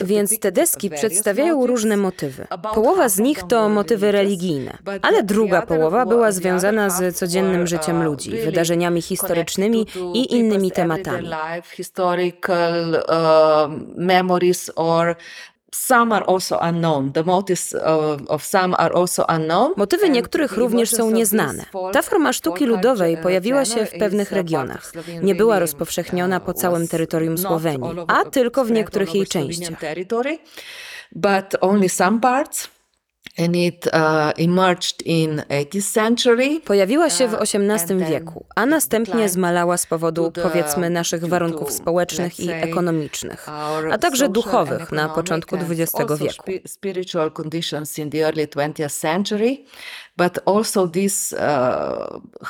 Więc 0.00 0.38
te 0.40 0.52
deski 0.52 0.90
przedstawiają 0.90 1.66
różne 1.66 1.96
motywy. 1.96 2.46
Połowa 2.74 3.08
z 3.08 3.18
nich 3.18 3.42
to 3.48 3.68
motywy 3.68 4.12
religijne, 4.12 4.78
ale 5.02 5.22
druga 5.22 5.62
połowa 5.62 5.98
wa- 5.98 6.06
była 6.06 6.32
związana 6.32 6.90
z 6.90 7.16
codziennym 7.16 7.66
życiem 7.66 8.04
ludzi, 8.04 8.30
wydarzeniami 8.30 9.02
historycznymi 9.02 9.86
to 9.86 10.12
i 10.14 10.34
innymi 10.34 10.70
tematami. 10.70 11.28
memories 13.96 14.70
or 14.76 15.16
some 15.74 16.14
are 16.14 16.24
also 16.26 16.58
unknown. 16.58 17.12
The 17.12 17.22
motives 17.22 17.74
of, 18.28 18.44
some 18.44 18.74
are 18.78 18.94
also 18.94 19.24
unknown. 19.28 19.72
Motywy 19.76 20.10
niektórych 20.10 20.56
również 20.56 20.90
są 20.90 21.10
nieznane. 21.10 21.64
Ta 21.92 22.02
forma 22.02 22.32
sztuki 22.32 22.66
ludowej 22.66 23.16
pojawiła 23.16 23.64
się 23.64 23.86
w 23.86 23.90
pewnych 23.90 24.32
regionach. 24.32 24.92
Nie 25.22 25.34
była 25.34 25.58
rozpowszechniona 25.58 26.40
po 26.40 26.52
całym 26.52 26.88
terytorium 26.88 27.38
Słowenii, 27.38 27.90
a 28.08 28.24
tylko 28.24 28.64
w 28.64 28.70
niektórych 28.70 29.14
jej 29.14 29.26
częściach. 29.26 29.80
but 31.12 31.54
only 31.60 31.88
some 31.88 32.20
parts. 32.20 32.73
And 33.38 33.56
it 33.56 33.86
uh, 33.86 34.44
emerged 34.44 35.02
in 35.04 35.42
18th 35.48 35.82
century. 35.82 36.60
Pojawiła 36.60 37.10
się 37.10 37.28
w 37.28 37.34
Uh, 37.34 37.40
XVIII 37.40 37.86
then 37.86 38.04
wieku, 38.04 38.46
a 38.54 38.66
następnie 38.66 39.28
zmalała 39.28 39.76
z 39.76 39.86
powodu, 39.86 40.32
powiedzmy, 40.42 40.90
naszych 40.90 41.24
warunków 41.24 41.72
społecznych 41.72 42.40
i 42.40 42.50
ekonomicznych, 42.50 43.48
a 43.92 43.98
także 43.98 44.28
duchowych 44.28 44.92
na 44.92 45.08
początku 45.08 45.56
XX 45.56 45.92
wieku. 46.20 46.42
spi- 46.42 46.68
spiritual 46.68 47.30
conditions 47.32 47.98
in 47.98 48.10
the 48.10 48.18
early 48.18 48.46
20th 48.46 49.00
century, 49.00 49.64
but 50.16 50.38
also 50.46 50.88
this 50.88 51.32
uh, 51.32 51.38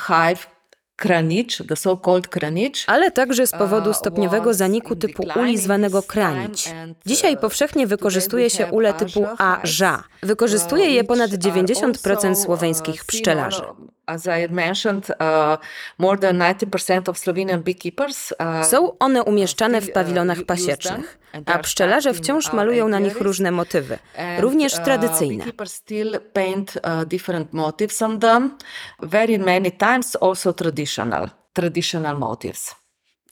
hive 0.07 0.54
Kranicz, 0.95 1.63
the 1.67 1.75
so-called 1.75 2.27
Kranicz. 2.27 2.83
ale 2.87 3.11
także 3.11 3.47
z 3.47 3.51
powodu 3.51 3.93
stopniowego 3.93 4.53
zaniku 4.53 4.95
typu 4.95 5.23
uli 5.39 5.57
zwanego 5.57 6.03
kranić. 6.03 6.73
Dzisiaj 7.05 7.37
powszechnie 7.37 7.87
wykorzystuje 7.87 8.49
się 8.49 8.65
ule 8.65 8.93
typu 8.93 9.25
a-ża. 9.37 10.03
Wykorzystuje 10.23 10.89
je 10.89 11.03
ponad 11.03 11.31
90% 11.31 12.35
słoweńskich 12.35 13.05
pszczelarzy. 13.05 13.61
As 14.07 14.27
I 14.27 14.47
mentioned, 14.49 15.09
uh, 15.09 15.57
more 15.97 16.17
than 16.17 16.37
90% 16.39 17.09
of 17.09 17.17
Slovenian 17.17 17.63
beekeepers 17.63 18.31
uh, 18.31 18.65
Są 18.65 18.97
one 18.97 19.23
umieszczane 19.23 19.81
w 19.81 19.91
pawilonach 19.91 20.43
pasiecznych, 20.43 21.19
a 21.45 21.59
pszczelarze 21.59 22.13
wciąż 22.13 22.53
malują 22.53 22.87
na 22.87 22.99
nich 22.99 23.21
różne 23.21 23.51
motywy, 23.51 23.99
również 24.39 24.73
tradycyjne. 24.73 25.37
Beekeepers 25.37 25.73
still 25.73 26.19
paint 26.33 26.75
uh, 26.75 27.05
different 27.05 27.53
motifs 27.53 28.01
on 28.01 28.19
them. 28.19 28.57
Very 28.99 29.39
many 29.39 29.71
times 29.71 30.17
also 30.21 30.53
traditional, 30.53 31.29
traditional 31.53 32.19
motifs. 32.19 32.75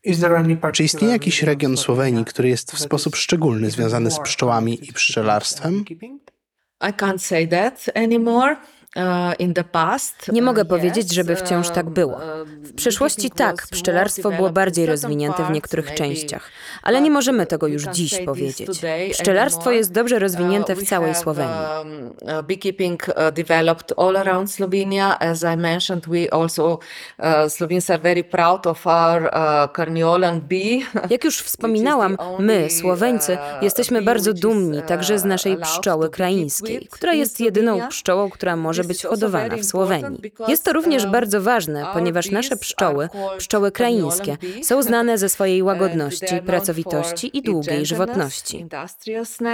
Is 0.04 0.20
there 0.20 0.38
any 0.38 0.58
Czy 0.74 0.84
istnieje 0.84 1.14
jakiś 1.14 1.44
region 1.44 1.78
Słowenii, 1.78 2.26
który 2.26 2.50
jest 2.50 2.72
w 2.72 2.80
sposób 2.80 3.16
szczególny 3.16 3.72
związany 3.72 4.12
z 4.12 4.20
pszczołami 4.20 4.90
i 4.90 4.94
pszczelarstwem? 4.94 5.86
I 6.82 6.94
can't 6.94 7.20
say 7.20 7.48
that 7.48 7.86
anymore. 7.96 8.56
Past, 9.72 10.32
Nie 10.32 10.42
mogę 10.42 10.62
uh, 10.62 10.68
powiedzieć, 10.68 11.14
żeby 11.14 11.36
wciąż 11.36 11.70
tak 11.70 11.90
było. 11.90 12.14
um, 12.14 12.64
W 12.64 12.74
przeszłości 12.76 13.32
tak, 13.32 13.68
pszczelarstwo 13.72 14.32
było 14.32 14.50
bardziej 14.50 14.86
rozwinięte 14.86 15.46
w 15.46 15.52
niektórych 15.52 15.94
częściach, 15.94 16.50
ale 16.84 17.02
nie 17.02 17.12
możemy 17.12 17.46
tego 17.46 17.68
już 17.68 17.84
dziś 17.84 18.20
powiedzieć. 18.26 18.70
Pszczelarstwo 19.12 19.72
jest 19.72 19.92
dobrze 19.92 20.20
rozwinięte 20.20 20.76
w 20.76 20.84
całej 20.84 21.16
Słowenii. 21.16 21.54
um, 21.80 22.14
uh, 22.22 22.46
beekeeping 22.46 23.06
developed 23.34 23.94
all 24.00 24.18
around 24.18 24.52
Slovenia. 24.52 25.20
As 25.20 25.44
I 25.44 25.58
mentioned, 25.58 26.06
we 26.10 26.34
also, 26.34 26.80
Slovenes 27.50 27.90
are 27.90 28.00
very 28.00 28.24
proud 28.24 28.68
of 28.68 28.88
our 28.88 29.30
Carniolan 29.76 30.42
bee. 30.42 30.80
Jak 31.10 31.24
już 31.24 31.38
wspominałam, 31.40 32.18
my, 32.40 32.70
Słoweńcy, 32.70 33.38
jesteśmy 33.62 34.02
bardzo 34.02 34.34
dumni 34.34 34.82
także 34.82 35.20
z 35.20 35.26
naszej 35.26 35.58
pszczoły 35.58 36.10
kraińskiej, 36.10 36.88
która 36.92 37.14
jest 37.14 37.40
jedyną 37.40 37.88
pszczołą, 37.90 38.30
która 38.30 38.56
może 38.56 38.83
być 38.84 39.04
hodowana 39.04 39.58
w 39.58 39.64
Słowenii. 39.66 40.22
Jest 40.48 40.64
to 40.64 40.74
również 40.74 41.06
bardzo 41.06 41.42
ważne, 41.42 41.86
ponieważ 41.94 42.32
nasze 42.32 42.56
pszczoły, 42.56 43.10
pszczoły 43.38 43.72
kraińskie, 43.72 44.38
są 44.64 44.82
znane 44.82 45.18
ze 45.18 45.30
swojej 45.30 45.64
łagodności, 45.64 46.42
pracowitości 46.46 47.38
i 47.38 47.42
długiej 47.42 47.86
żywotności. 47.86 48.66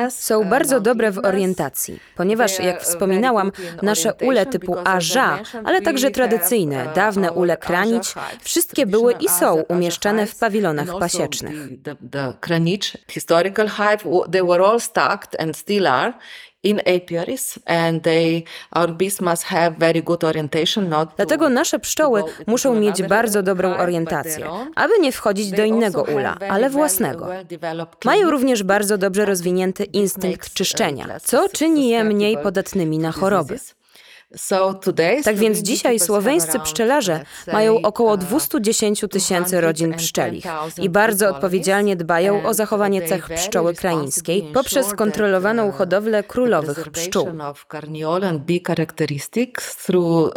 Są 0.09 0.43
bardzo 0.45 0.79
dobre 0.79 1.11
w 1.11 1.17
orientacji, 1.17 1.99
ponieważ, 2.15 2.59
jak 2.59 2.81
wspominałam, 2.81 3.51
nasze 3.81 4.13
ule 4.13 4.45
typu 4.45 4.75
aża, 4.85 5.39
ale 5.63 5.81
także 5.81 6.11
tradycyjne, 6.11 6.87
dawne 6.95 7.31
ule 7.31 7.57
kranić, 7.57 8.13
wszystkie 8.41 8.85
były 8.85 9.13
i 9.13 9.29
są 9.29 9.63
umieszczane 9.69 10.25
w 10.25 10.35
pawilonach 10.35 10.99
pasiecznych. 10.99 11.55
Historical 13.07 13.69
hive, 13.69 14.03
they 14.31 14.43
were 14.43 14.65
all 14.65 14.79
stacked 14.79 15.41
and 15.41 15.57
still 15.57 15.87
are 15.87 16.13
in 16.63 16.79
apiaries 16.79 17.59
and 17.65 18.03
they, 18.03 18.43
our 18.71 18.91
bees 18.97 19.21
must 19.21 19.43
have 19.43 19.75
very 19.77 20.01
good 20.01 20.23
orientation, 20.23 20.89
not 20.89 21.09
to 21.09 21.15
Dlatego 21.15 21.49
nasze 21.49 21.79
pszczoły 21.79 22.23
muszą 22.47 22.75
mieć 22.75 23.03
bardzo 23.03 23.43
dobrą 23.43 23.77
orientację, 23.77 24.49
aby 24.75 24.93
nie 24.99 25.11
wchodzić 25.11 25.51
do 25.51 25.63
innego 25.63 26.03
ula, 26.03 26.37
ale 26.49 26.69
własnego. 26.69 27.27
Mają 28.05 28.31
również 28.31 28.63
bardzo 28.63 28.97
dobrze 28.97 29.25
rozwinięty 29.25 29.83
instynkt 29.83 30.53
czyszczenia, 30.53 31.19
co 31.23 31.49
czyni 31.49 31.89
je 31.89 32.03
mniej 32.03 32.37
podatnymi 32.37 32.99
na 32.99 33.11
choroby. 33.11 33.59
Tak 35.23 35.37
więc 35.37 35.57
dzisiaj 35.57 35.99
słoweńscy 35.99 36.59
pszczelarze 36.59 37.25
mają 37.53 37.81
około 37.81 38.13
uh, 38.13 38.19
210 38.19 39.01
tysięcy 39.11 39.61
rodzin 39.61 39.93
pszczelich 39.93 40.45
i 40.81 40.89
bardzo 40.89 41.29
odpowiedzialnie 41.29 41.95
dbają 41.95 42.43
o 42.45 42.53
zachowanie 42.53 43.01
cech 43.01 43.29
pszczoły 43.29 43.73
kraińskiej 43.73 44.51
poprzez 44.53 44.93
kontrolowaną 44.93 45.71
hodowlę 45.71 46.23
królowych 46.23 46.89
pszczół. 46.89 47.27
uh, 50.23 50.31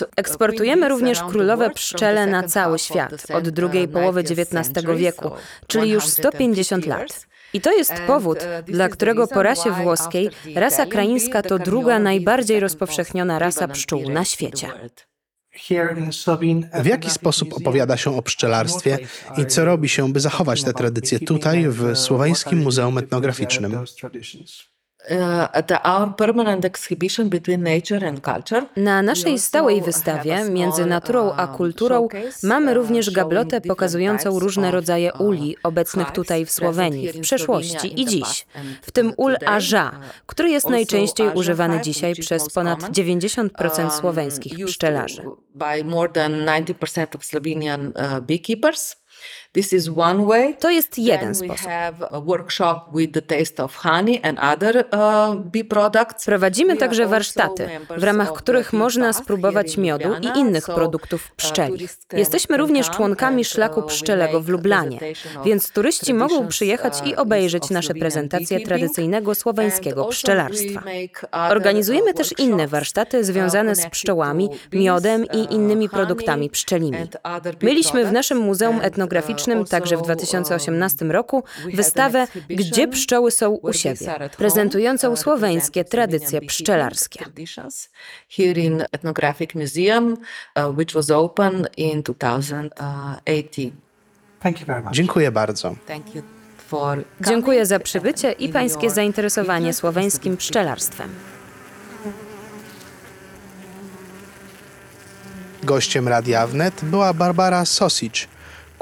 uh, 0.00 0.08
Eksportujemy 0.16 0.88
również 0.88 1.22
królowe 1.22 1.70
pszczele 1.70 2.26
na 2.26 2.42
cały 2.42 2.78
świat 2.78 3.12
od 3.34 3.48
drugiej 3.48 3.86
uh, 3.86 3.92
połowy 3.92 4.22
19th 4.22 4.60
XIX 4.60 4.98
wieku, 4.98 5.30
czyli 5.66 5.90
już 5.90 6.06
150 6.06 6.62
150 6.62 6.86
lat. 6.86 7.31
I 7.52 7.60
to 7.60 7.72
jest 7.72 7.92
powód, 8.06 8.38
uh, 8.38 8.66
dla 8.66 8.88
którego 8.88 9.26
po 9.26 9.42
rasie 9.42 9.70
włoskiej 9.70 10.30
rasa 10.54 10.86
kraińska 10.86 11.42
to 11.42 11.58
druga 11.58 11.98
najbardziej 11.98 12.60
rozpowszechniona 12.60 13.38
rasa 13.38 13.68
pszczół 13.68 14.10
na 14.10 14.24
świecie. 14.24 14.68
W 16.82 16.86
jaki 16.86 17.10
sposób 17.10 17.54
opowiada 17.54 17.96
się 17.96 18.16
o 18.16 18.22
pszczelarstwie 18.22 18.98
i 19.36 19.46
co 19.46 19.64
robi 19.64 19.88
się, 19.88 20.12
by 20.12 20.20
zachować 20.20 20.64
te 20.64 20.72
tradycje 20.72 21.20
tutaj, 21.20 21.64
w 21.68 21.96
Słoweńskim 21.96 22.58
Muzeum 22.58 22.98
Etnograficznym? 22.98 23.84
Uh, 25.10 25.48
our 25.84 26.16
permanent 26.16 26.64
exhibition 26.64 27.28
between 27.28 27.62
nature 27.62 28.08
and 28.08 28.20
culture. 28.20 28.66
Na 28.76 29.02
naszej 29.02 29.38
stałej 29.38 29.82
wystawie 29.82 30.36
a 30.36 30.44
między 30.44 30.86
naturą 30.86 31.32
a 31.32 31.46
um, 31.46 31.56
kulturą 31.56 32.08
showcase, 32.12 32.46
mamy 32.46 32.70
uh, 32.70 32.76
również 32.76 33.10
gablotę 33.10 33.60
pokazującą 33.60 34.38
różne 34.38 34.70
rodzaje 34.70 35.12
uh, 35.12 35.20
uli 35.20 35.56
obecnych 35.62 36.10
tutaj 36.10 36.46
w 36.46 36.50
Słowenii 36.50 37.12
w 37.12 37.20
przeszłości 37.20 38.00
i 38.00 38.06
dziś, 38.06 38.46
w 38.82 38.90
tym 38.90 39.12
ul 39.16 39.36
aża, 39.46 40.00
który 40.26 40.50
jest 40.50 40.68
najczęściej 40.68 41.28
używany 41.34 41.80
dzisiaj 41.80 42.14
przez 42.14 42.52
ponad 42.52 42.80
common, 42.80 42.92
90% 42.92 43.78
um, 43.78 43.90
słoweńskich 43.90 44.66
pszczelarzy. 44.66 45.22
By 45.54 45.84
more 45.84 46.12
than 46.12 46.32
90% 46.32 47.16
of 47.16 47.24
Slovenian 47.24 47.86
uh, 47.86 48.20
beekeepers. 48.20 49.01
To 50.58 50.70
jest 50.70 50.98
jeden 50.98 51.34
sposób. 51.34 51.66
uh. 54.92 56.24
Prowadzimy 56.26 56.76
także 56.76 57.06
warsztaty, 57.06 57.68
w 57.96 58.04
ramach 58.04 58.32
których 58.32 58.72
można 58.72 59.12
spróbować 59.12 59.76
miodu 59.76 60.08
i 60.20 60.38
innych 60.38 60.64
produktów 60.64 61.24
uh, 61.30 61.36
pszczelich. 61.36 61.90
can- 62.08 62.18
Jesteśmy 62.18 62.56
również 62.56 62.90
członkami 62.90 63.44
szlaku 63.44 63.80
uh, 63.80 63.86
we 63.86 63.88
pszczelego 63.92 64.40
w 64.40 64.48
Lublanie, 64.48 64.98
więc 65.44 65.70
turyści 65.70 66.14
mogą 66.14 66.48
przyjechać 66.48 67.02
i 67.04 67.16
obejrzeć 67.16 67.70
nasze 67.70 67.94
prezentacje 67.94 68.60
tradycyjnego 68.60 69.34
słoweńskiego 69.34 70.04
pszczelarstwa. 70.04 70.82
Organizujemy 71.50 72.14
też 72.14 72.34
inne 72.38 72.68
warsztaty 72.68 73.24
związane 73.24 73.76
z 73.76 73.86
pszczołami, 73.86 74.48
miodem 74.72 75.24
i 75.32 75.54
innymi 75.54 75.88
produktami 75.88 76.50
pszczelimi. 76.50 76.98
Mieliśmy 77.62 78.04
w 78.04 78.12
naszym 78.12 78.38
Muzeum 78.38 78.80
and, 78.84 78.98
także 79.70 79.96
w 79.96 79.98
also, 79.98 80.04
2018 80.04 81.04
um, 81.04 81.12
roku 81.12 81.42
had 81.42 81.74
wystawę 81.74 82.26
Gdzie 82.48 82.88
pszczoły 82.88 83.30
są 83.30 83.50
u 83.50 83.72
siebie, 83.72 84.14
prezentującą 84.36 85.16
słoweńskie 85.16 85.84
tradycje 85.84 86.40
pszczelarskie. 86.40 87.24
Here 88.28 88.60
in 88.60 88.84
Ethnographic 88.92 89.54
Museum, 89.54 90.12
uh, 90.56 90.78
which 90.78 90.92
was 90.92 91.10
open 91.10 91.66
in 91.76 92.02
2018. 92.02 93.72
Thank 94.40 94.60
you 94.60 94.66
very 94.66 94.82
much. 94.82 94.92
Dziękuję 94.92 95.30
bardzo. 95.30 95.74
Dziękuję 97.20 97.66
za 97.66 97.78
przybycie 97.78 98.32
i 98.32 98.48
pańskie 98.48 98.90
zainteresowanie 98.90 99.72
słoweńskim 99.72 100.36
pszczelarstwem. 100.36 101.10
Gościem 105.62 106.08
Radia 106.08 106.46
Wnet 106.46 106.84
była 106.84 107.14
Barbara 107.14 107.64
Sosic, 107.64 108.28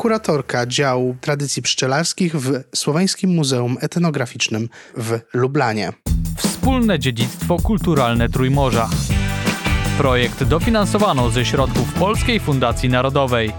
kuratorka 0.01 0.67
działu 0.67 1.17
tradycji 1.21 1.63
pszczelarskich 1.63 2.37
w 2.37 2.63
Słoweńskim 2.75 3.31
Muzeum 3.35 3.77
Etnograficznym 3.81 4.69
w 4.97 5.21
Lublanie. 5.35 5.93
Wspólne 6.37 6.99
dziedzictwo 6.99 7.57
kulturalne 7.57 8.29
Trójmorza. 8.29 8.89
Projekt 9.99 10.45
dofinansowano 10.45 11.31
ze 11.31 11.45
środków 11.45 11.93
Polskiej 11.93 12.41
Fundacji 12.41 12.89
Narodowej. 12.89 13.53